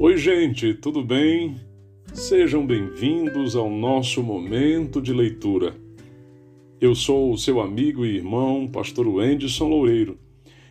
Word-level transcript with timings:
Oi, 0.00 0.16
gente, 0.16 0.74
tudo 0.74 1.02
bem? 1.02 1.56
Sejam 2.14 2.64
bem-vindos 2.64 3.56
ao 3.56 3.68
nosso 3.68 4.22
momento 4.22 5.02
de 5.02 5.12
leitura. 5.12 5.74
Eu 6.80 6.94
sou 6.94 7.32
o 7.32 7.36
seu 7.36 7.60
amigo 7.60 8.06
e 8.06 8.14
irmão, 8.14 8.68
pastor 8.68 9.08
Wenderson 9.08 9.66
Loureiro, 9.66 10.16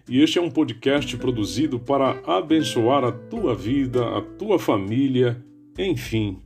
e 0.07 0.21
este 0.21 0.39
é 0.39 0.41
um 0.41 0.49
podcast 0.49 1.17
produzido 1.17 1.77
para 1.77 2.21
abençoar 2.25 3.03
a 3.03 3.11
tua 3.11 3.53
vida, 3.53 4.17
a 4.17 4.21
tua 4.21 4.57
família, 4.57 5.43
enfim. 5.77 6.39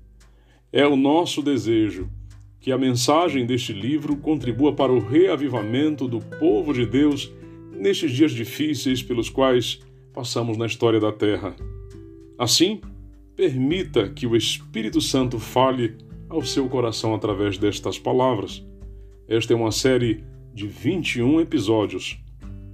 É 0.73 0.87
o 0.87 0.95
nosso 0.95 1.43
desejo 1.43 2.09
que 2.59 2.71
a 2.71 2.79
mensagem 2.79 3.45
deste 3.45 3.73
livro 3.73 4.17
contribua 4.17 4.73
para 4.73 4.91
o 4.91 4.97
reavivamento 4.97 6.07
do 6.07 6.19
povo 6.19 6.73
de 6.73 6.87
Deus 6.87 7.31
nestes 7.71 8.11
dias 8.11 8.31
difíceis 8.31 9.03
pelos 9.03 9.29
quais 9.29 9.79
passamos 10.11 10.57
na 10.57 10.65
história 10.65 10.99
da 10.99 11.11
Terra. 11.11 11.55
Assim, 12.41 12.81
permita 13.35 14.09
que 14.09 14.25
o 14.25 14.35
Espírito 14.35 14.99
Santo 14.99 15.37
fale 15.37 15.95
ao 16.27 16.41
seu 16.41 16.67
coração 16.67 17.13
através 17.13 17.55
destas 17.55 17.99
palavras. 17.99 18.65
Esta 19.27 19.53
é 19.53 19.55
uma 19.55 19.71
série 19.71 20.23
de 20.51 20.65
21 20.65 21.39
episódios, 21.39 22.19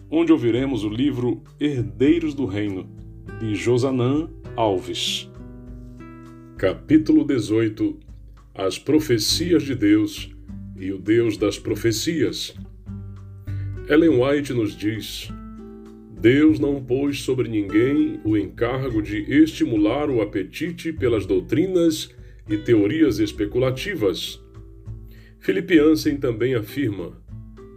onde 0.10 0.32
ouviremos 0.32 0.86
o 0.86 0.90
livro 0.90 1.44
Herdeiros 1.60 2.34
do 2.34 2.46
Reino, 2.46 2.90
de 3.42 3.56
Josanã 3.56 4.30
Alves. 4.56 5.30
Capítulo 6.58 7.26
18 7.26 8.00
As 8.56 8.80
Profecias 8.80 9.64
de 9.64 9.76
Deus 9.76 10.30
e 10.78 10.94
o 10.94 10.98
Deus 10.98 11.36
das 11.36 11.60
Profecias. 11.60 12.56
Ellen 13.90 14.18
White 14.24 14.54
nos 14.54 14.78
diz: 14.78 15.30
Deus 16.20 16.60
não 16.60 16.84
pôs 16.84 17.22
sobre 17.22 17.48
ninguém 17.48 18.20
o 18.24 18.36
encargo 18.36 19.04
de 19.04 19.20
estimular 19.32 20.10
o 20.10 20.20
apetite 20.20 20.92
pelas 20.92 21.28
doutrinas 21.28 22.10
e 22.50 22.58
teorias 22.58 23.20
especulativas. 23.20 24.44
Philip 25.40 25.78
Ansem 25.78 26.18
também 26.18 26.56
afirma: 26.56 27.22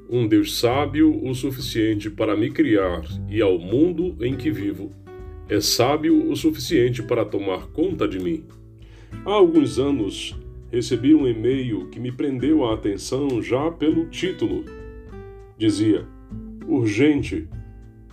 um 0.08 0.26
Deus 0.26 0.58
sábio 0.58 1.22
o 1.22 1.34
suficiente 1.34 2.08
para 2.08 2.34
me 2.34 2.50
criar 2.50 3.02
e 3.28 3.42
ao 3.42 3.58
mundo 3.58 4.16
em 4.24 4.34
que 4.34 4.50
vivo, 4.50 4.90
é 5.46 5.60
sábio 5.60 6.30
o 6.30 6.34
suficiente 6.34 7.02
para 7.02 7.26
tomar 7.26 7.66
conta 7.66 8.08
de 8.08 8.18
mim. 8.18 8.44
Há 9.26 9.32
alguns 9.32 9.78
anos 9.78 10.34
recebi 10.72 11.14
um 11.14 11.28
e-mail 11.28 11.88
que 11.90 12.00
me 12.00 12.10
prendeu 12.10 12.64
a 12.64 12.72
atenção 12.72 13.42
já 13.42 13.70
pelo 13.70 14.06
título. 14.06 14.64
Dizia: 15.58 16.06
Urgente 16.66 17.46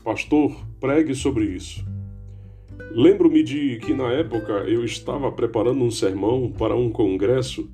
Pastor, 0.08 0.56
pregue 0.80 1.14
sobre 1.14 1.44
isso. 1.44 1.86
Lembro-me 2.92 3.44
de 3.44 3.78
que 3.80 3.94
na 3.94 4.10
época 4.14 4.54
eu 4.66 4.86
estava 4.86 5.30
preparando 5.34 5.84
um 5.84 5.92
sermão 5.92 6.50
para 6.50 6.74
um 6.74 6.90
congresso 6.90 7.70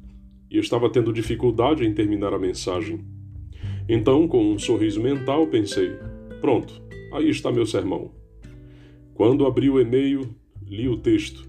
e 0.50 0.58
estava 0.58 0.90
tendo 0.90 1.14
dificuldade 1.14 1.86
em 1.86 1.94
terminar 1.94 2.34
a 2.34 2.40
mensagem. 2.40 3.02
Então, 3.88 4.28
com 4.28 4.52
um 4.52 4.58
sorriso 4.58 5.00
mental, 5.00 5.45
pensei: 5.45 5.92
pronto, 6.42 6.81
aí 7.12 7.30
está 7.30 7.52
meu 7.52 7.67
sermão. 7.67 8.09
Quando 9.14 9.45
abri 9.45 9.70
o 9.70 9.80
e-mail, 9.80 10.28
li 10.66 10.90
o 10.90 10.97
texto. 10.97 11.47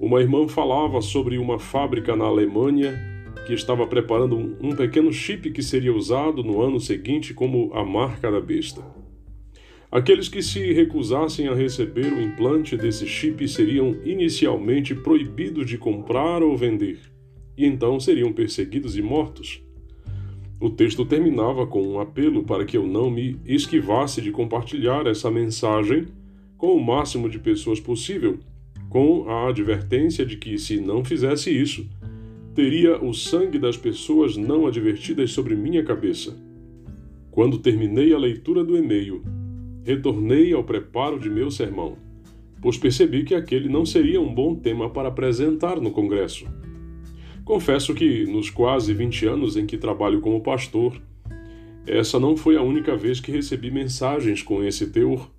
Uma 0.00 0.20
irmã 0.20 0.48
falava 0.48 1.00
sobre 1.00 1.38
uma 1.38 1.60
fábrica 1.60 2.16
na 2.16 2.24
Alemanha 2.24 2.98
que 3.46 3.52
estava 3.52 3.86
preparando 3.86 4.56
um 4.60 4.74
pequeno 4.74 5.12
chip 5.12 5.52
que 5.52 5.62
seria 5.62 5.94
usado 5.94 6.42
no 6.42 6.60
ano 6.60 6.80
seguinte 6.80 7.32
como 7.32 7.72
a 7.72 7.84
marca 7.84 8.28
da 8.28 8.40
besta. 8.40 9.03
Aqueles 9.94 10.28
que 10.28 10.42
se 10.42 10.72
recusassem 10.72 11.46
a 11.46 11.54
receber 11.54 12.12
o 12.12 12.20
implante 12.20 12.76
desse 12.76 13.06
chip 13.06 13.46
seriam 13.46 13.94
inicialmente 14.04 14.92
proibidos 14.92 15.66
de 15.66 15.78
comprar 15.78 16.42
ou 16.42 16.56
vender, 16.56 16.98
e 17.56 17.64
então 17.64 18.00
seriam 18.00 18.32
perseguidos 18.32 18.96
e 18.96 19.02
mortos. 19.02 19.62
O 20.60 20.68
texto 20.68 21.04
terminava 21.04 21.64
com 21.64 21.80
um 21.80 22.00
apelo 22.00 22.42
para 22.42 22.64
que 22.64 22.76
eu 22.76 22.84
não 22.84 23.08
me 23.08 23.38
esquivasse 23.46 24.20
de 24.20 24.32
compartilhar 24.32 25.06
essa 25.06 25.30
mensagem 25.30 26.06
com 26.58 26.76
o 26.76 26.84
máximo 26.84 27.30
de 27.30 27.38
pessoas 27.38 27.78
possível, 27.78 28.40
com 28.90 29.30
a 29.30 29.48
advertência 29.48 30.26
de 30.26 30.36
que, 30.38 30.58
se 30.58 30.80
não 30.80 31.04
fizesse 31.04 31.56
isso, 31.56 31.88
teria 32.52 33.00
o 33.00 33.14
sangue 33.14 33.60
das 33.60 33.76
pessoas 33.76 34.36
não 34.36 34.66
advertidas 34.66 35.30
sobre 35.30 35.54
minha 35.54 35.84
cabeça. 35.84 36.36
Quando 37.30 37.60
terminei 37.60 38.12
a 38.12 38.18
leitura 38.18 38.64
do 38.64 38.76
e-mail, 38.76 39.22
retornei 39.84 40.52
ao 40.52 40.64
preparo 40.64 41.18
de 41.20 41.28
meu 41.28 41.50
sermão, 41.50 41.98
pois 42.60 42.78
percebi 42.78 43.22
que 43.22 43.34
aquele 43.34 43.68
não 43.68 43.84
seria 43.84 44.20
um 44.20 44.34
bom 44.34 44.54
tema 44.54 44.88
para 44.88 45.08
apresentar 45.08 45.80
no 45.80 45.90
Congresso. 45.90 46.46
Confesso 47.44 47.94
que, 47.94 48.24
nos 48.24 48.48
quase 48.48 48.94
20 48.94 49.26
anos 49.26 49.56
em 49.56 49.66
que 49.66 49.76
trabalho 49.76 50.22
como 50.22 50.40
pastor, 50.40 50.98
essa 51.86 52.18
não 52.18 52.34
foi 52.34 52.56
a 52.56 52.62
única 52.62 52.96
vez 52.96 53.20
que 53.20 53.30
recebi 53.30 53.70
mensagens 53.70 54.42
com 54.42 54.64
esse 54.64 54.86
teor. 54.86 55.30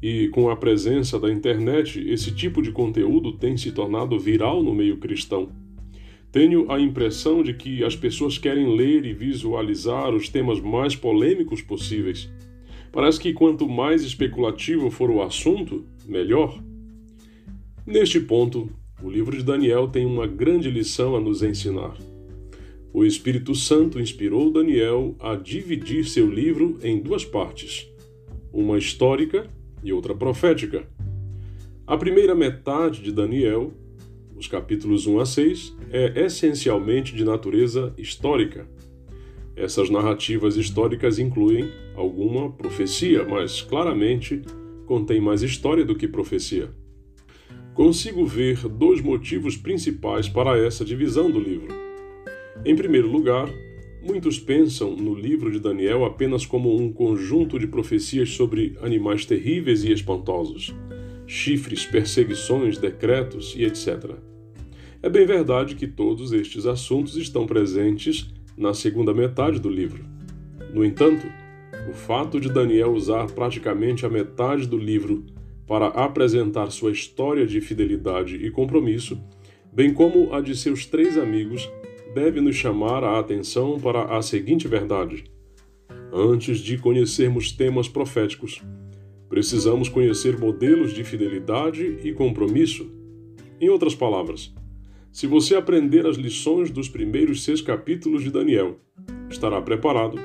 E 0.00 0.28
com 0.28 0.48
a 0.48 0.54
presença 0.54 1.18
da 1.18 1.28
internet, 1.28 2.00
esse 2.08 2.30
tipo 2.30 2.62
de 2.62 2.70
conteúdo 2.70 3.32
tem 3.32 3.56
se 3.56 3.72
tornado 3.72 4.16
viral 4.16 4.62
no 4.62 4.72
meio 4.72 4.98
cristão. 4.98 5.48
Tenho 6.30 6.70
a 6.70 6.78
impressão 6.78 7.42
de 7.42 7.52
que 7.52 7.82
as 7.82 7.96
pessoas 7.96 8.38
querem 8.38 8.76
ler 8.76 9.04
e 9.04 9.12
visualizar 9.12 10.14
os 10.14 10.28
temas 10.28 10.60
mais 10.60 10.94
polêmicos 10.94 11.60
possíveis 11.60 12.30
Parece 12.98 13.20
que 13.20 13.32
quanto 13.32 13.68
mais 13.68 14.02
especulativo 14.02 14.90
for 14.90 15.08
o 15.08 15.22
assunto, 15.22 15.84
melhor. 16.04 16.60
Neste 17.86 18.18
ponto, 18.18 18.68
o 19.00 19.08
livro 19.08 19.36
de 19.36 19.44
Daniel 19.44 19.86
tem 19.86 20.04
uma 20.04 20.26
grande 20.26 20.68
lição 20.68 21.14
a 21.14 21.20
nos 21.20 21.40
ensinar. 21.40 21.96
O 22.92 23.04
Espírito 23.04 23.54
Santo 23.54 24.00
inspirou 24.00 24.50
Daniel 24.50 25.14
a 25.20 25.36
dividir 25.36 26.06
seu 26.06 26.28
livro 26.28 26.76
em 26.82 26.98
duas 26.98 27.24
partes, 27.24 27.88
uma 28.52 28.76
histórica 28.76 29.48
e 29.80 29.92
outra 29.92 30.12
profética. 30.12 30.84
A 31.86 31.96
primeira 31.96 32.34
metade 32.34 33.00
de 33.00 33.12
Daniel, 33.12 33.72
os 34.36 34.48
capítulos 34.48 35.06
1 35.06 35.20
a 35.20 35.24
6, 35.24 35.76
é 35.92 36.24
essencialmente 36.24 37.14
de 37.14 37.24
natureza 37.24 37.94
histórica 37.96 38.66
essas 39.58 39.90
narrativas 39.90 40.56
históricas 40.56 41.18
incluem 41.18 41.70
alguma 41.94 42.50
profecia, 42.50 43.24
mas 43.24 43.60
claramente 43.60 44.42
contém 44.86 45.20
mais 45.20 45.42
história 45.42 45.84
do 45.84 45.94
que 45.94 46.08
profecia. 46.08 46.70
Consigo 47.74 48.24
ver 48.24 48.66
dois 48.68 49.00
motivos 49.00 49.56
principais 49.56 50.28
para 50.28 50.58
essa 50.58 50.84
divisão 50.84 51.30
do 51.30 51.38
livro. 51.38 51.68
Em 52.64 52.74
primeiro 52.74 53.08
lugar, 53.08 53.48
muitos 54.02 54.38
pensam 54.38 54.96
no 54.96 55.14
livro 55.14 55.50
de 55.50 55.60
Daniel 55.60 56.04
apenas 56.04 56.44
como 56.44 56.74
um 56.74 56.92
conjunto 56.92 57.58
de 57.58 57.66
profecias 57.66 58.30
sobre 58.30 58.76
animais 58.80 59.24
terríveis 59.24 59.84
e 59.84 59.92
espantosos, 59.92 60.74
chifres, 61.26 61.84
perseguições, 61.84 62.78
decretos 62.78 63.54
e 63.56 63.64
etc. 63.64 64.16
É 65.00 65.08
bem 65.08 65.26
verdade 65.26 65.76
que 65.76 65.86
todos 65.86 66.32
estes 66.32 66.66
assuntos 66.66 67.16
estão 67.16 67.46
presentes 67.46 68.32
na 68.58 68.74
segunda 68.74 69.14
metade 69.14 69.60
do 69.60 69.70
livro. 69.70 70.04
No 70.74 70.84
entanto, 70.84 71.26
o 71.88 71.92
fato 71.92 72.40
de 72.40 72.52
Daniel 72.52 72.92
usar 72.92 73.30
praticamente 73.30 74.04
a 74.04 74.10
metade 74.10 74.66
do 74.66 74.76
livro 74.76 75.24
para 75.66 75.86
apresentar 75.88 76.70
sua 76.70 76.90
história 76.90 77.46
de 77.46 77.60
fidelidade 77.60 78.36
e 78.36 78.50
compromisso, 78.50 79.20
bem 79.72 79.92
como 79.94 80.34
a 80.34 80.40
de 80.40 80.56
seus 80.56 80.86
três 80.86 81.16
amigos, 81.16 81.70
deve 82.14 82.40
nos 82.40 82.56
chamar 82.56 83.04
a 83.04 83.18
atenção 83.18 83.78
para 83.78 84.16
a 84.16 84.22
seguinte 84.22 84.66
verdade: 84.66 85.24
antes 86.12 86.58
de 86.58 86.78
conhecermos 86.78 87.52
temas 87.52 87.88
proféticos, 87.88 88.62
precisamos 89.28 89.88
conhecer 89.88 90.38
modelos 90.38 90.92
de 90.92 91.04
fidelidade 91.04 91.98
e 92.02 92.12
compromisso. 92.12 92.90
Em 93.60 93.68
outras 93.68 93.94
palavras, 93.94 94.54
se 95.12 95.26
você 95.26 95.54
aprender 95.56 96.06
as 96.06 96.16
lições 96.16 96.70
dos 96.70 96.88
primeiros 96.88 97.42
seis 97.42 97.60
capítulos 97.60 98.22
de 98.22 98.30
Daniel, 98.30 98.78
estará 99.30 99.60
preparado 99.60 100.18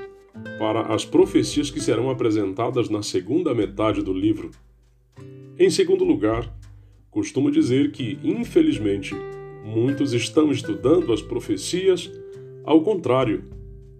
para 0.59 0.93
as 0.93 1.05
profecias 1.05 1.69
que 1.69 1.79
serão 1.79 2.09
apresentadas 2.09 2.89
na 2.89 3.01
segunda 3.01 3.53
metade 3.53 4.01
do 4.01 4.13
livro. 4.13 4.51
Em 5.57 5.69
segundo 5.69 6.03
lugar, 6.03 6.51
costumo 7.09 7.51
dizer 7.51 7.91
que, 7.91 8.17
infelizmente, 8.23 9.15
muitos 9.63 10.13
estão 10.13 10.51
estudando 10.51 11.13
as 11.13 11.21
profecias 11.21 12.11
ao 12.63 12.81
contrário. 12.81 13.43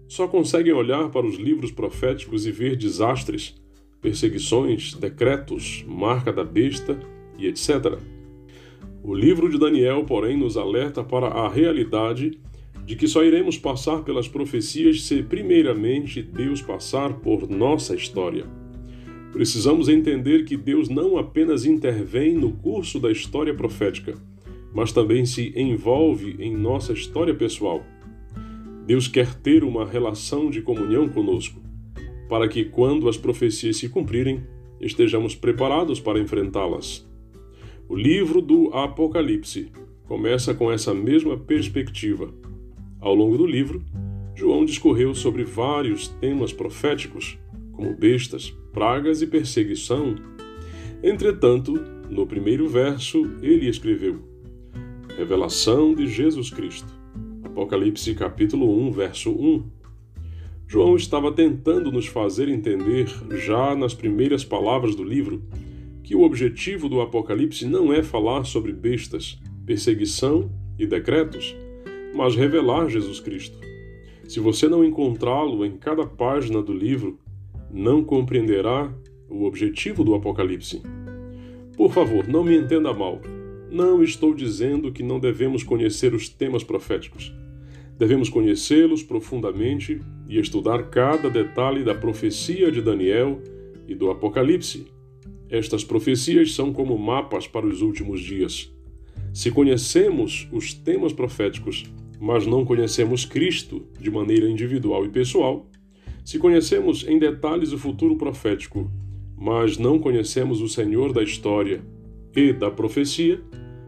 Só 0.06 0.28
conseguem 0.28 0.72
olhar 0.72 1.10
para 1.10 1.26
os 1.26 1.36
livros 1.36 1.70
proféticos 1.70 2.46
e 2.46 2.50
ver 2.50 2.76
desastres, 2.76 3.54
perseguições, 4.00 4.94
decretos, 4.94 5.84
marca 5.86 6.32
da 6.32 6.44
besta 6.44 6.98
e 7.38 7.46
etc. 7.46 7.98
O 9.06 9.14
livro 9.14 9.50
de 9.50 9.58
Daniel, 9.58 10.02
porém, 10.04 10.34
nos 10.34 10.56
alerta 10.56 11.04
para 11.04 11.26
a 11.26 11.46
realidade 11.46 12.40
de 12.86 12.96
que 12.96 13.06
só 13.06 13.22
iremos 13.22 13.58
passar 13.58 14.02
pelas 14.02 14.26
profecias 14.26 15.02
se, 15.02 15.22
primeiramente, 15.22 16.22
Deus 16.22 16.62
passar 16.62 17.12
por 17.20 17.46
nossa 17.46 17.94
história. 17.94 18.46
Precisamos 19.30 19.90
entender 19.90 20.46
que 20.46 20.56
Deus 20.56 20.88
não 20.88 21.18
apenas 21.18 21.66
intervém 21.66 22.32
no 22.32 22.52
curso 22.52 22.98
da 22.98 23.12
história 23.12 23.52
profética, 23.52 24.14
mas 24.72 24.90
também 24.90 25.26
se 25.26 25.52
envolve 25.54 26.36
em 26.38 26.56
nossa 26.56 26.94
história 26.94 27.34
pessoal. 27.34 27.84
Deus 28.86 29.06
quer 29.06 29.34
ter 29.34 29.64
uma 29.64 29.84
relação 29.84 30.48
de 30.48 30.62
comunhão 30.62 31.10
conosco, 31.10 31.60
para 32.26 32.48
que, 32.48 32.64
quando 32.64 33.06
as 33.06 33.18
profecias 33.18 33.76
se 33.76 33.86
cumprirem, 33.86 34.42
estejamos 34.80 35.34
preparados 35.34 36.00
para 36.00 36.18
enfrentá-las. 36.18 37.06
O 37.94 37.96
livro 37.96 38.42
do 38.42 38.70
Apocalipse 38.74 39.70
começa 40.08 40.52
com 40.52 40.72
essa 40.72 40.92
mesma 40.92 41.38
perspectiva. 41.38 42.34
Ao 43.00 43.14
longo 43.14 43.38
do 43.38 43.46
livro, 43.46 43.84
João 44.34 44.64
discorreu 44.64 45.14
sobre 45.14 45.44
vários 45.44 46.08
temas 46.08 46.52
proféticos, 46.52 47.38
como 47.70 47.94
bestas, 47.94 48.52
pragas 48.72 49.22
e 49.22 49.28
perseguição. 49.28 50.16
Entretanto, 51.04 51.74
no 52.10 52.26
primeiro 52.26 52.66
verso, 52.66 53.30
ele 53.40 53.68
escreveu: 53.68 54.18
Revelação 55.16 55.94
de 55.94 56.08
Jesus 56.08 56.50
Cristo. 56.50 56.92
Apocalipse 57.44 58.12
capítulo 58.16 58.76
1, 58.88 58.90
verso 58.90 59.30
1. 59.30 59.62
João 60.66 60.96
estava 60.96 61.30
tentando 61.30 61.92
nos 61.92 62.08
fazer 62.08 62.48
entender, 62.48 63.06
já 63.36 63.76
nas 63.76 63.94
primeiras 63.94 64.44
palavras 64.44 64.96
do 64.96 65.04
livro, 65.04 65.40
que 66.04 66.14
o 66.14 66.22
objetivo 66.22 66.86
do 66.86 67.00
Apocalipse 67.00 67.66
não 67.66 67.90
é 67.90 68.02
falar 68.02 68.44
sobre 68.44 68.72
bestas, 68.72 69.40
perseguição 69.64 70.52
e 70.78 70.86
decretos, 70.86 71.56
mas 72.14 72.36
revelar 72.36 72.90
Jesus 72.90 73.18
Cristo. 73.20 73.58
Se 74.28 74.38
você 74.38 74.68
não 74.68 74.84
encontrá-lo 74.84 75.64
em 75.64 75.78
cada 75.78 76.06
página 76.06 76.62
do 76.62 76.74
livro, 76.74 77.18
não 77.70 78.04
compreenderá 78.04 78.92
o 79.30 79.44
objetivo 79.44 80.04
do 80.04 80.14
Apocalipse. 80.14 80.82
Por 81.74 81.90
favor, 81.90 82.28
não 82.28 82.44
me 82.44 82.54
entenda 82.54 82.92
mal. 82.92 83.20
Não 83.70 84.02
estou 84.02 84.34
dizendo 84.34 84.92
que 84.92 85.02
não 85.02 85.18
devemos 85.18 85.62
conhecer 85.64 86.14
os 86.14 86.28
temas 86.28 86.62
proféticos. 86.62 87.34
Devemos 87.98 88.28
conhecê-los 88.28 89.02
profundamente 89.02 90.00
e 90.28 90.38
estudar 90.38 90.90
cada 90.90 91.30
detalhe 91.30 91.82
da 91.82 91.94
profecia 91.94 92.70
de 92.70 92.82
Daniel 92.82 93.40
e 93.88 93.94
do 93.94 94.10
Apocalipse. 94.10 94.93
Estas 95.54 95.84
profecias 95.84 96.52
são 96.52 96.72
como 96.72 96.98
mapas 96.98 97.46
para 97.46 97.64
os 97.64 97.80
últimos 97.80 98.20
dias. 98.20 98.74
Se 99.32 99.52
conhecemos 99.52 100.48
os 100.50 100.74
temas 100.74 101.12
proféticos, 101.12 101.84
mas 102.20 102.44
não 102.44 102.64
conhecemos 102.64 103.24
Cristo 103.24 103.86
de 104.00 104.10
maneira 104.10 104.50
individual 104.50 105.06
e 105.06 105.10
pessoal, 105.10 105.70
se 106.24 106.40
conhecemos 106.40 107.06
em 107.06 107.20
detalhes 107.20 107.70
o 107.70 107.78
futuro 107.78 108.16
profético, 108.16 108.90
mas 109.36 109.78
não 109.78 109.96
conhecemos 109.96 110.60
o 110.60 110.68
Senhor 110.68 111.12
da 111.12 111.22
história 111.22 111.84
e 112.34 112.52
da 112.52 112.68
profecia, 112.68 113.40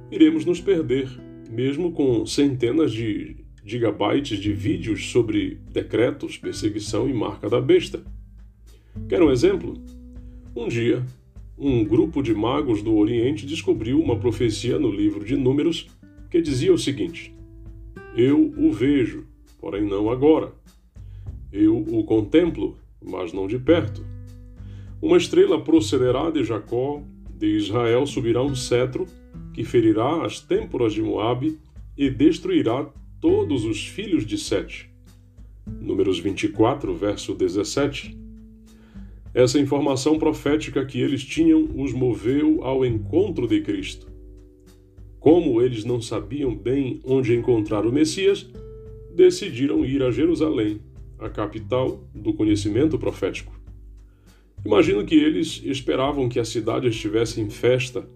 iremos 0.09 0.45
nos 0.45 0.61
perder, 0.61 1.09
mesmo 1.51 1.91
com 1.91 2.25
centenas 2.25 2.93
de 2.93 3.45
gigabytes 3.65 4.39
de 4.39 4.53
vídeos 4.53 5.11
sobre 5.11 5.59
decretos, 5.73 6.39
perseguição 6.39 7.09
e 7.09 7.13
marca 7.13 7.51
da 7.51 7.61
besta. 7.61 8.05
Quer 9.09 9.21
um 9.21 9.33
exemplo? 9.33 9.75
Um 10.55 10.69
dia, 10.69 11.05
um 11.59 11.85
grupo 11.85 12.23
de 12.23 12.35
magos 12.35 12.83
do 12.83 12.95
Oriente 12.95 13.47
descobriu 13.47 14.01
uma 14.01 14.19
profecia 14.19 14.79
no 14.79 14.91
livro 14.91 15.25
de 15.25 15.37
Números 15.37 15.89
que 16.31 16.41
dizia 16.41 16.73
o 16.73 16.79
seguinte: 16.79 17.35
Eu 18.15 18.53
o 18.59 18.73
vejo, 18.73 19.25
porém 19.59 19.87
não 19.87 20.11
agora. 20.11 20.53
Eu 21.53 21.79
o 21.79 22.05
contemplo, 22.05 22.77
mas 23.03 23.33
não 23.33 23.47
de 23.47 23.59
perto. 23.59 24.05
Uma 25.01 25.17
estrela 25.17 25.63
procederá 25.63 26.31
de 26.31 26.45
Jacó, 26.45 27.03
de 27.39 27.57
Israel 27.57 28.07
subirá 28.07 28.43
um 28.43 28.55
cetro, 28.55 29.07
que 29.55 29.65
ferirá 29.65 30.25
as 30.25 30.41
têmporas 30.41 30.93
de 30.93 31.03
Moabe 31.03 31.59
e 31.97 32.11
destruirá 32.11 32.87
todos 33.21 33.65
os 33.65 33.87
filhos 33.87 34.27
de 34.27 34.37
Sete. 34.37 34.91
Números 35.67 36.19
24, 36.19 36.95
verso 36.95 37.35
17. 37.35 38.26
Essa 39.37 39.61
informação 39.61 40.19
profética 40.19 40.83
que 40.87 40.99
eles 40.99 41.23
tinham 41.23 41.69
os 41.77 41.93
moveu 41.93 42.65
ao 42.65 42.87
encontro 42.87 43.47
de 43.47 43.61
Cristo. 43.61 44.11
Como 45.21 45.61
eles 45.61 45.85
não 45.85 46.01
sabiam 46.01 46.57
bem 46.57 47.03
onde 47.05 47.37
encontrar 47.37 47.85
o 47.85 47.93
Messias, 47.93 48.49
decidiram 49.15 49.85
ir 49.85 50.03
a 50.03 50.11
Jerusalém 50.11 50.81
a 51.19 51.29
capital 51.29 52.03
do 52.15 52.33
conhecimento 52.33 52.99
profético. 52.99 53.53
Imagino 54.65 55.05
que 55.05 55.17
eles 55.17 55.61
esperavam 55.67 56.31
que 56.31 56.41
a 56.41 56.45
cidade 56.45 56.89
estivesse 56.89 57.39
em 57.39 57.51
festa 57.51 58.09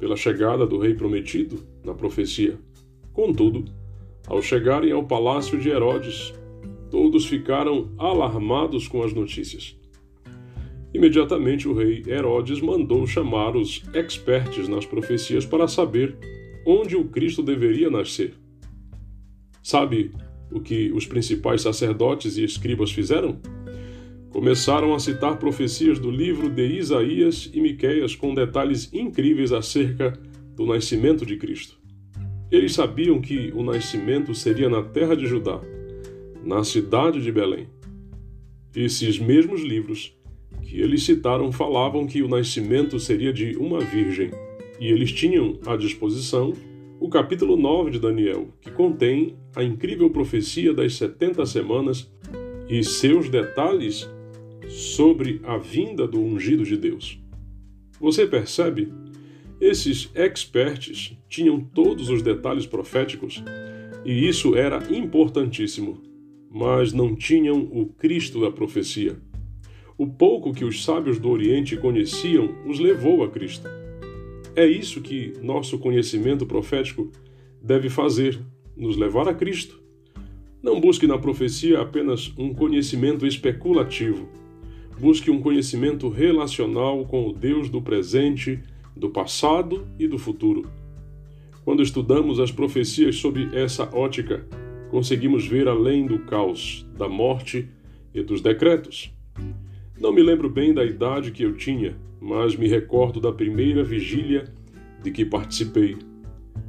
pela 0.00 0.16
chegada 0.16 0.66
do 0.66 0.78
rei 0.78 0.94
prometido 0.94 1.62
na 1.84 1.92
profecia. 1.92 2.58
Contudo, 3.12 3.66
ao 4.26 4.40
chegarem 4.40 4.92
ao 4.92 5.04
palácio 5.04 5.60
de 5.60 5.68
Herodes, 5.68 6.32
todos 6.90 7.26
ficaram 7.26 7.92
alarmados 7.98 8.88
com 8.88 9.02
as 9.02 9.12
notícias. 9.12 9.83
Imediatamente 10.94 11.66
o 11.66 11.74
rei 11.74 12.04
Herodes 12.06 12.60
mandou 12.60 13.04
chamar 13.04 13.56
os 13.56 13.82
expertos 13.92 14.68
nas 14.68 14.86
profecias 14.86 15.44
para 15.44 15.66
saber 15.66 16.16
onde 16.64 16.94
o 16.94 17.06
Cristo 17.06 17.42
deveria 17.42 17.90
nascer. 17.90 18.34
Sabe 19.60 20.12
o 20.52 20.60
que 20.60 20.92
os 20.92 21.04
principais 21.04 21.62
sacerdotes 21.62 22.36
e 22.36 22.44
escribas 22.44 22.92
fizeram? 22.92 23.40
Começaram 24.30 24.94
a 24.94 25.00
citar 25.00 25.36
profecias 25.36 25.98
do 25.98 26.12
livro 26.12 26.48
de 26.48 26.64
Isaías 26.78 27.50
e 27.52 27.60
Miqueias 27.60 28.14
com 28.14 28.32
detalhes 28.32 28.92
incríveis 28.92 29.52
acerca 29.52 30.12
do 30.54 30.64
nascimento 30.64 31.26
de 31.26 31.36
Cristo. 31.36 31.76
Eles 32.52 32.72
sabiam 32.72 33.20
que 33.20 33.50
o 33.52 33.64
nascimento 33.64 34.32
seria 34.32 34.68
na 34.68 34.82
terra 34.82 35.16
de 35.16 35.26
Judá, 35.26 35.60
na 36.44 36.62
cidade 36.62 37.20
de 37.20 37.32
Belém. 37.32 37.68
Esses 38.76 39.18
mesmos 39.18 39.62
livros 39.62 40.16
que 40.62 40.80
eles 40.80 41.02
citaram 41.02 41.52
falavam 41.52 42.06
que 42.06 42.22
o 42.22 42.28
nascimento 42.28 42.98
seria 42.98 43.32
de 43.32 43.56
uma 43.56 43.80
virgem, 43.80 44.30
e 44.80 44.88
eles 44.88 45.12
tinham 45.12 45.58
à 45.66 45.76
disposição 45.76 46.52
o 47.00 47.08
capítulo 47.08 47.56
9 47.56 47.90
de 47.90 47.98
Daniel, 47.98 48.48
que 48.60 48.70
contém 48.70 49.36
a 49.54 49.62
incrível 49.62 50.08
profecia 50.10 50.72
das 50.72 50.94
70 50.94 51.44
semanas 51.46 52.10
e 52.68 52.82
seus 52.82 53.28
detalhes 53.28 54.08
sobre 54.68 55.40
a 55.44 55.58
vinda 55.58 56.06
do 56.06 56.20
ungido 56.20 56.64
de 56.64 56.76
Deus. 56.76 57.18
Você 58.00 58.26
percebe? 58.26 58.92
Esses 59.60 60.10
experts 60.14 61.16
tinham 61.28 61.60
todos 61.60 62.08
os 62.08 62.22
detalhes 62.22 62.66
proféticos 62.66 63.42
e 64.04 64.28
isso 64.28 64.54
era 64.56 64.82
importantíssimo, 64.94 66.02
mas 66.50 66.92
não 66.92 67.14
tinham 67.14 67.68
o 67.72 67.86
Cristo 67.86 68.40
da 68.40 68.50
profecia. 68.50 69.16
O 69.96 70.08
pouco 70.08 70.52
que 70.52 70.64
os 70.64 70.84
sábios 70.84 71.20
do 71.20 71.30
Oriente 71.30 71.76
conheciam 71.76 72.56
os 72.66 72.80
levou 72.80 73.22
a 73.22 73.30
Cristo. 73.30 73.68
É 74.56 74.66
isso 74.66 75.00
que 75.00 75.32
nosso 75.40 75.78
conhecimento 75.78 76.44
profético 76.44 77.12
deve 77.62 77.88
fazer, 77.88 78.40
nos 78.76 78.96
levar 78.96 79.28
a 79.28 79.34
Cristo. 79.34 79.80
Não 80.60 80.80
busque 80.80 81.06
na 81.06 81.16
profecia 81.16 81.80
apenas 81.80 82.32
um 82.36 82.52
conhecimento 82.52 83.24
especulativo. 83.24 84.28
Busque 84.98 85.30
um 85.30 85.40
conhecimento 85.40 86.08
relacional 86.08 87.04
com 87.04 87.28
o 87.28 87.32
Deus 87.32 87.68
do 87.68 87.80
presente, 87.80 88.58
do 88.96 89.10
passado 89.10 89.86
e 89.96 90.08
do 90.08 90.18
futuro. 90.18 90.68
Quando 91.64 91.82
estudamos 91.82 92.40
as 92.40 92.50
profecias 92.50 93.16
sob 93.16 93.48
essa 93.52 93.88
ótica, 93.96 94.44
conseguimos 94.90 95.46
ver 95.46 95.68
além 95.68 96.04
do 96.04 96.18
caos, 96.20 96.84
da 96.98 97.08
morte 97.08 97.68
e 98.12 98.22
dos 98.22 98.40
decretos. 98.40 99.12
Não 100.00 100.12
me 100.12 100.22
lembro 100.22 100.48
bem 100.48 100.74
da 100.74 100.84
idade 100.84 101.30
que 101.30 101.44
eu 101.44 101.56
tinha, 101.56 101.96
mas 102.20 102.56
me 102.56 102.66
recordo 102.66 103.20
da 103.20 103.32
primeira 103.32 103.84
vigília 103.84 104.52
de 105.02 105.10
que 105.12 105.24
participei. 105.24 105.96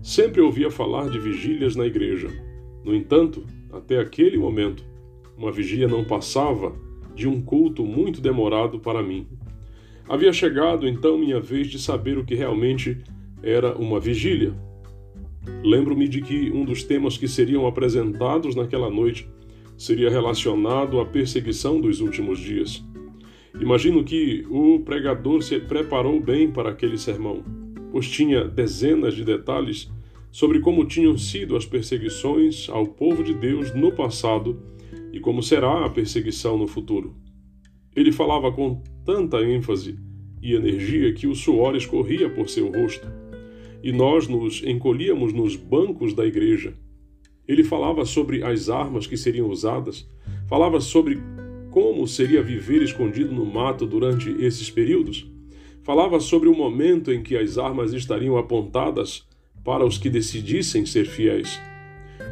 Sempre 0.03 0.41
ouvia 0.41 0.69
falar 0.69 1.09
de 1.09 1.17
vigílias 1.17 1.75
na 1.75 1.87
igreja. 1.87 2.29
No 2.83 2.93
entanto, 2.93 3.43
até 3.73 3.99
aquele 3.99 4.37
momento, 4.37 4.85
uma 5.35 5.51
vigília 5.51 5.87
não 5.87 6.05
passava 6.05 6.75
de 7.15 7.27
um 7.27 7.41
culto 7.41 7.83
muito 7.83 8.21
demorado 8.21 8.79
para 8.79 9.01
mim. 9.01 9.27
Havia 10.07 10.31
chegado 10.31 10.87
então 10.87 11.17
minha 11.17 11.39
vez 11.39 11.67
de 11.67 11.79
saber 11.79 12.19
o 12.19 12.23
que 12.23 12.35
realmente 12.35 12.99
era 13.41 13.75
uma 13.75 13.99
vigília. 13.99 14.53
Lembro-me 15.63 16.07
de 16.07 16.21
que 16.21 16.51
um 16.51 16.63
dos 16.63 16.83
temas 16.83 17.17
que 17.17 17.27
seriam 17.27 17.65
apresentados 17.65 18.55
naquela 18.55 18.89
noite 18.89 19.27
seria 19.75 20.11
relacionado 20.11 20.99
à 20.99 21.05
perseguição 21.05 21.81
dos 21.81 22.01
últimos 22.01 22.37
dias. 22.37 22.85
Imagino 23.59 24.03
que 24.03 24.45
o 24.49 24.79
pregador 24.81 25.41
se 25.41 25.59
preparou 25.59 26.19
bem 26.19 26.51
para 26.51 26.69
aquele 26.69 26.97
sermão, 26.97 27.43
pois 27.91 28.09
tinha 28.09 28.43
dezenas 28.43 29.13
de 29.13 29.23
detalhes 29.23 29.89
sobre 30.29 30.59
como 30.59 30.83
tinham 30.85 31.17
sido 31.17 31.55
as 31.55 31.65
perseguições 31.65 32.69
ao 32.69 32.85
povo 32.85 33.23
de 33.23 33.33
Deus 33.33 33.73
no 33.73 33.93
passado 33.93 34.61
e 35.13 35.19
como 35.21 35.41
será 35.41 35.85
a 35.85 35.89
perseguição 35.89 36.57
no 36.57 36.67
futuro. 36.67 37.15
Ele 37.95 38.11
falava 38.11 38.51
com 38.51 38.83
tanta 39.05 39.41
ênfase 39.41 39.97
e 40.41 40.53
energia 40.53 41.13
que 41.13 41.25
o 41.25 41.33
suor 41.33 41.75
escorria 41.77 42.29
por 42.29 42.49
seu 42.49 42.69
rosto. 42.69 43.07
E 43.81 43.93
nós 43.93 44.27
nos 44.27 44.61
encolhíamos 44.63 45.31
nos 45.31 45.55
bancos 45.55 46.13
da 46.13 46.25
igreja. 46.25 46.73
Ele 47.47 47.63
falava 47.63 48.03
sobre 48.03 48.43
as 48.43 48.69
armas 48.69 49.07
que 49.07 49.15
seriam 49.15 49.49
usadas, 49.49 50.05
falava 50.49 50.81
sobre 50.81 51.17
como 51.75 52.07
seria 52.07 52.41
viver 52.41 52.81
escondido 52.81 53.35
no 53.35 53.45
mato 53.45 53.85
durante 53.85 54.29
esses 54.41 54.71
períodos, 54.71 55.29
falava 55.83 56.21
sobre 56.21 56.47
o 56.47 56.55
momento 56.55 57.11
em 57.11 57.21
que 57.21 57.35
as 57.35 57.57
armas 57.57 57.91
estariam 57.91 58.37
apontadas 58.37 59.27
para 59.61 59.85
os 59.85 59.97
que 59.97 60.09
decidissem 60.09 60.85
ser 60.85 61.05
fiéis. 61.05 61.59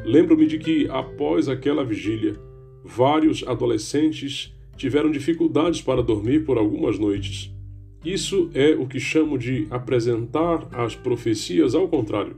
Lembro-me 0.06 0.48
de 0.48 0.58
que, 0.58 0.88
após 0.90 1.50
aquela 1.50 1.84
vigília, 1.84 2.40
vários 2.86 3.44
adolescentes 3.46 4.56
tiveram 4.78 5.12
dificuldades 5.12 5.82
para 5.82 6.02
dormir 6.02 6.46
por 6.46 6.58
algumas 6.58 6.98
noites. 6.98 7.54
Isso 8.02 8.50
é 8.54 8.70
o 8.74 8.88
que 8.88 8.98
chamo 8.98 9.38
de 9.38 9.68
apresentar 9.70 10.70
as 10.72 10.96
profecias 10.96 11.76
ao 11.76 11.90
contrário. 11.90 12.38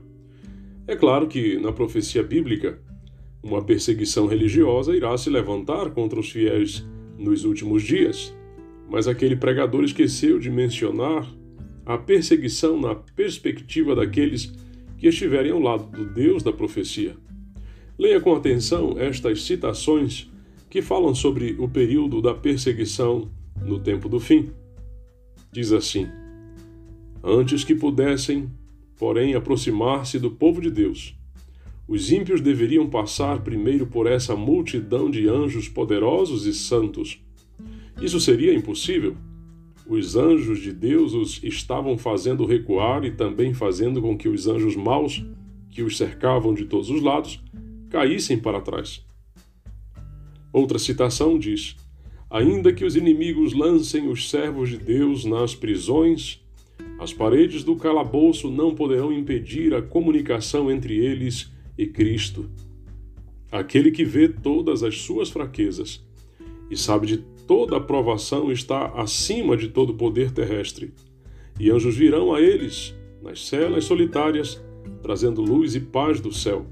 É 0.88 0.96
claro 0.96 1.28
que, 1.28 1.56
na 1.56 1.70
profecia 1.70 2.24
bíblica, 2.24 2.80
uma 3.40 3.62
perseguição 3.62 4.26
religiosa 4.26 4.96
irá 4.96 5.16
se 5.16 5.30
levantar 5.30 5.90
contra 5.90 6.18
os 6.18 6.28
fiéis 6.32 6.84
nos 7.18 7.44
últimos 7.44 7.82
dias, 7.82 8.34
mas 8.88 9.08
aquele 9.08 9.36
pregador 9.36 9.84
esqueceu 9.84 10.38
de 10.38 10.50
mencionar 10.50 11.26
a 11.84 11.96
perseguição 11.96 12.80
na 12.80 12.94
perspectiva 12.94 13.94
daqueles 13.94 14.52
que 14.98 15.06
estiverem 15.06 15.52
ao 15.52 15.60
lado 15.60 15.90
do 15.90 16.04
Deus 16.04 16.42
da 16.42 16.52
profecia. 16.52 17.16
Leia 17.98 18.20
com 18.20 18.34
atenção 18.34 18.96
estas 18.98 19.42
citações 19.42 20.30
que 20.68 20.82
falam 20.82 21.14
sobre 21.14 21.56
o 21.58 21.68
período 21.68 22.20
da 22.20 22.34
perseguição 22.34 23.30
no 23.64 23.78
tempo 23.78 24.08
do 24.08 24.20
fim. 24.20 24.50
Diz 25.50 25.72
assim: 25.72 26.06
Antes 27.22 27.64
que 27.64 27.74
pudessem, 27.74 28.50
porém, 28.98 29.34
aproximar-se 29.34 30.18
do 30.18 30.30
povo 30.30 30.60
de 30.60 30.70
Deus, 30.70 31.15
os 31.88 32.10
ímpios 32.10 32.40
deveriam 32.40 32.88
passar 32.88 33.42
primeiro 33.42 33.86
por 33.86 34.06
essa 34.06 34.34
multidão 34.34 35.08
de 35.08 35.28
anjos 35.28 35.68
poderosos 35.68 36.44
e 36.44 36.52
santos. 36.52 37.20
Isso 38.02 38.20
seria 38.20 38.52
impossível. 38.52 39.16
Os 39.86 40.16
anjos 40.16 40.58
de 40.60 40.72
Deus 40.72 41.14
os 41.14 41.40
estavam 41.44 41.96
fazendo 41.96 42.44
recuar 42.44 43.04
e 43.04 43.12
também 43.12 43.54
fazendo 43.54 44.02
com 44.02 44.18
que 44.18 44.28
os 44.28 44.48
anjos 44.48 44.74
maus, 44.74 45.24
que 45.70 45.82
os 45.82 45.96
cercavam 45.96 46.52
de 46.52 46.64
todos 46.64 46.90
os 46.90 47.00
lados, 47.00 47.40
caíssem 47.88 48.36
para 48.36 48.60
trás. 48.60 49.06
Outra 50.52 50.78
citação 50.80 51.38
diz: 51.38 51.76
Ainda 52.28 52.72
que 52.72 52.84
os 52.84 52.96
inimigos 52.96 53.52
lancem 53.52 54.08
os 54.08 54.28
servos 54.28 54.70
de 54.70 54.78
Deus 54.78 55.24
nas 55.24 55.54
prisões, 55.54 56.44
as 56.98 57.12
paredes 57.12 57.62
do 57.62 57.76
calabouço 57.76 58.50
não 58.50 58.74
poderão 58.74 59.12
impedir 59.12 59.72
a 59.72 59.80
comunicação 59.80 60.68
entre 60.68 60.96
eles 60.96 61.54
e 61.76 61.86
Cristo. 61.86 62.50
Aquele 63.50 63.90
que 63.90 64.04
vê 64.04 64.28
todas 64.28 64.82
as 64.82 64.98
suas 64.98 65.28
fraquezas 65.28 66.04
e 66.70 66.76
sabe 66.76 67.06
de 67.06 67.18
toda 67.46 67.76
a 67.76 67.80
provação 67.80 68.50
está 68.50 68.86
acima 68.88 69.56
de 69.56 69.68
todo 69.68 69.94
poder 69.94 70.32
terrestre. 70.32 70.92
E 71.58 71.70
anjos 71.70 71.96
virão 71.96 72.34
a 72.34 72.40
eles 72.40 72.94
nas 73.22 73.46
celas 73.46 73.84
solitárias, 73.84 74.62
trazendo 75.02 75.40
luz 75.40 75.74
e 75.74 75.80
paz 75.80 76.20
do 76.20 76.32
céu. 76.32 76.66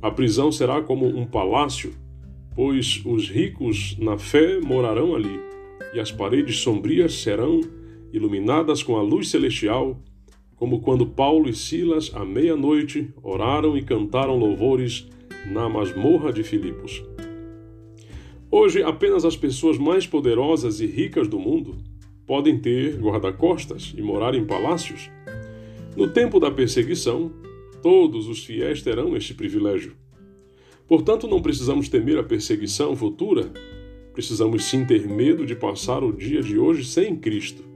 A 0.00 0.10
prisão 0.10 0.50
será 0.50 0.82
como 0.82 1.06
um 1.06 1.24
palácio, 1.24 1.92
pois 2.54 3.02
os 3.04 3.28
ricos 3.28 3.96
na 3.98 4.18
fé 4.18 4.60
morarão 4.60 5.14
ali, 5.14 5.40
e 5.94 6.00
as 6.00 6.10
paredes 6.10 6.58
sombrias 6.58 7.14
serão 7.14 7.60
iluminadas 8.12 8.82
com 8.82 8.96
a 8.96 9.02
luz 9.02 9.28
celestial, 9.28 10.00
como 10.62 10.80
quando 10.80 11.04
Paulo 11.04 11.48
e 11.48 11.52
Silas, 11.52 12.12
à 12.14 12.24
meia-noite, 12.24 13.12
oraram 13.20 13.76
e 13.76 13.82
cantaram 13.82 14.38
louvores 14.38 15.08
na 15.44 15.68
masmorra 15.68 16.32
de 16.32 16.44
Filipos. 16.44 17.02
Hoje, 18.48 18.80
apenas 18.80 19.24
as 19.24 19.36
pessoas 19.36 19.76
mais 19.76 20.06
poderosas 20.06 20.80
e 20.80 20.86
ricas 20.86 21.26
do 21.26 21.36
mundo 21.36 21.78
podem 22.24 22.60
ter 22.60 22.96
guarda-costas 23.00 23.92
e 23.98 24.02
morar 24.02 24.36
em 24.36 24.44
palácios. 24.44 25.10
No 25.96 26.06
tempo 26.06 26.38
da 26.38 26.48
perseguição, 26.48 27.32
Todos 27.82 28.28
os 28.28 28.44
fiéis 28.44 28.80
terão 28.80 29.16
este 29.16 29.34
privilégio. 29.34 29.96
Portanto, 30.86 31.26
não 31.26 31.42
precisamos 31.42 31.88
temer 31.88 32.16
a 32.16 32.22
perseguição 32.22 32.94
futura, 32.94 33.52
precisamos 34.12 34.62
sim 34.66 34.84
ter 34.84 35.08
medo 35.08 35.44
de 35.44 35.56
passar 35.56 36.04
o 36.04 36.12
dia 36.12 36.40
de 36.40 36.56
hoje 36.56 36.84
sem 36.84 37.16
Cristo. 37.16 37.71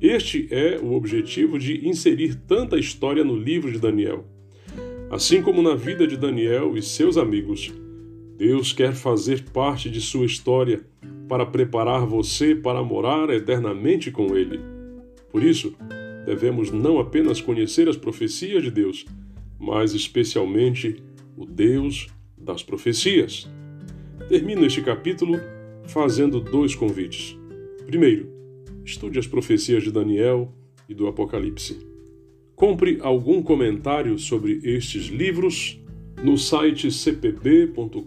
Este 0.00 0.46
é 0.52 0.78
o 0.80 0.92
objetivo 0.92 1.58
de 1.58 1.88
inserir 1.88 2.36
tanta 2.46 2.78
história 2.78 3.24
no 3.24 3.36
livro 3.36 3.72
de 3.72 3.80
Daniel. 3.80 4.24
Assim 5.10 5.42
como 5.42 5.60
na 5.60 5.74
vida 5.74 6.06
de 6.06 6.16
Daniel 6.16 6.76
e 6.76 6.82
seus 6.82 7.16
amigos, 7.16 7.72
Deus 8.36 8.72
quer 8.72 8.94
fazer 8.94 9.42
parte 9.50 9.90
de 9.90 10.00
sua 10.00 10.24
história 10.24 10.82
para 11.28 11.44
preparar 11.44 12.06
você 12.06 12.54
para 12.54 12.80
morar 12.80 13.28
eternamente 13.30 14.12
com 14.12 14.36
Ele. 14.36 14.60
Por 15.32 15.42
isso, 15.42 15.74
devemos 16.24 16.70
não 16.70 17.00
apenas 17.00 17.40
conhecer 17.40 17.88
as 17.88 17.96
profecias 17.96 18.62
de 18.62 18.70
Deus, 18.70 19.04
mas 19.58 19.94
especialmente 19.94 21.02
o 21.36 21.44
Deus 21.44 22.06
das 22.36 22.62
profecias. 22.62 23.50
Termino 24.28 24.64
este 24.64 24.80
capítulo 24.80 25.40
fazendo 25.88 26.38
dois 26.40 26.76
convites. 26.76 27.36
Primeiro, 27.84 28.37
estude 28.88 29.18
as 29.18 29.26
profecias 29.26 29.82
de 29.82 29.92
Daniel 29.92 30.50
e 30.88 30.94
do 30.94 31.06
Apocalipse. 31.06 31.78
Compre 32.56 32.98
algum 33.02 33.42
comentário 33.42 34.18
sobre 34.18 34.60
estes 34.64 35.06
livros 35.06 35.78
no 36.24 36.38
site 36.38 36.90
cpb.com.br 36.90 38.00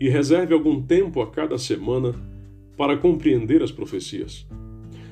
e 0.00 0.08
reserve 0.08 0.52
algum 0.52 0.82
tempo 0.82 1.22
a 1.22 1.30
cada 1.30 1.56
semana 1.56 2.12
para 2.76 2.96
compreender 2.96 3.62
as 3.62 3.70
profecias. 3.70 4.44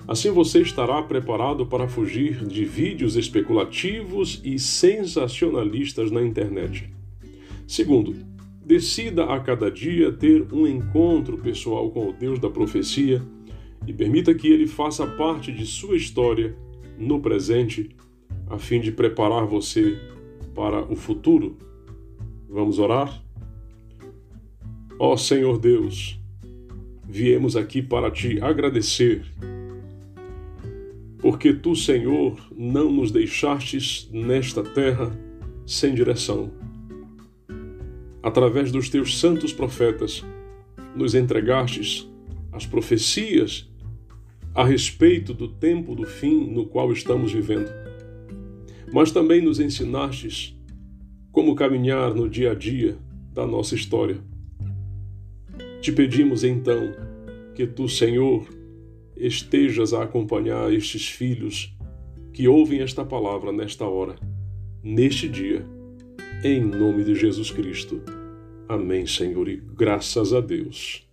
Assim 0.06 0.32
você 0.32 0.60
estará 0.60 1.00
preparado 1.04 1.64
para 1.64 1.86
fugir 1.86 2.44
de 2.44 2.64
vídeos 2.64 3.14
especulativos 3.14 4.40
e 4.44 4.58
sensacionalistas 4.58 6.10
na 6.10 6.20
internet. 6.20 6.90
Segundo, 7.68 8.16
decida 8.66 9.26
a 9.26 9.38
cada 9.38 9.70
dia 9.70 10.10
ter 10.10 10.52
um 10.52 10.66
encontro 10.66 11.38
pessoal 11.38 11.88
com 11.90 12.08
o 12.08 12.12
Deus 12.12 12.40
da 12.40 12.50
profecia 12.50 13.22
e 13.86 13.92
permita 13.92 14.34
que 14.34 14.48
ele 14.48 14.66
faça 14.66 15.06
parte 15.06 15.52
de 15.52 15.66
sua 15.66 15.96
história 15.96 16.56
no 16.98 17.20
presente, 17.20 17.90
a 18.48 18.58
fim 18.58 18.80
de 18.80 18.92
preparar 18.92 19.46
você 19.46 19.98
para 20.54 20.82
o 20.90 20.96
futuro. 20.96 21.56
Vamos 22.48 22.78
orar? 22.78 23.22
Ó 24.98 25.16
Senhor 25.16 25.58
Deus, 25.58 26.20
viemos 27.08 27.56
aqui 27.56 27.80
para 27.80 28.10
te 28.10 28.40
agradecer 28.40 29.24
porque 31.20 31.52
tu, 31.52 31.76
Senhor, 31.76 32.38
não 32.56 32.90
nos 32.90 33.10
deixastes 33.10 34.08
nesta 34.10 34.62
terra 34.62 35.12
sem 35.66 35.94
direção. 35.94 36.50
Através 38.22 38.72
dos 38.72 38.88
teus 38.88 39.18
santos 39.18 39.52
profetas, 39.52 40.24
nos 40.94 41.14
entregastes 41.14 42.10
as 42.52 42.66
profecias 42.66 43.69
a 44.54 44.64
respeito 44.64 45.32
do 45.32 45.48
tempo 45.48 45.94
do 45.94 46.04
fim 46.04 46.50
no 46.50 46.66
qual 46.66 46.92
estamos 46.92 47.32
vivendo. 47.32 47.70
Mas 48.92 49.12
também 49.12 49.40
nos 49.40 49.60
ensinastes 49.60 50.56
como 51.30 51.54
caminhar 51.54 52.14
no 52.14 52.28
dia 52.28 52.52
a 52.52 52.54
dia 52.54 52.98
da 53.32 53.46
nossa 53.46 53.74
história. 53.74 54.18
Te 55.80 55.92
pedimos 55.92 56.44
então 56.44 56.92
que 57.54 57.66
tu, 57.66 57.88
Senhor, 57.88 58.46
estejas 59.16 59.92
a 59.92 60.02
acompanhar 60.02 60.72
estes 60.72 61.08
filhos 61.08 61.74
que 62.32 62.48
ouvem 62.48 62.80
esta 62.80 63.04
palavra 63.04 63.52
nesta 63.52 63.84
hora, 63.84 64.16
neste 64.82 65.28
dia, 65.28 65.64
em 66.42 66.60
nome 66.60 67.04
de 67.04 67.14
Jesus 67.14 67.50
Cristo. 67.50 68.02
Amém, 68.68 69.06
Senhor, 69.06 69.48
e 69.48 69.56
graças 69.56 70.32
a 70.32 70.40
Deus. 70.40 71.06